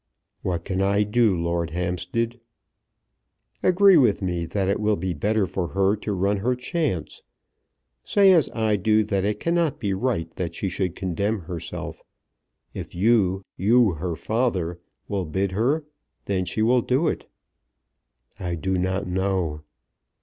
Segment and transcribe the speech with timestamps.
[0.41, 2.39] "What can I do, Lord Hampstead?"
[3.61, 7.21] "Agree with me that it will be better for her to run her chance.
[8.03, 12.01] Say as I do that it cannot be right that she should condemn herself.
[12.73, 15.85] If you, you her father, will bid her,
[16.25, 17.27] then she will do it."
[18.39, 19.61] "I do not know."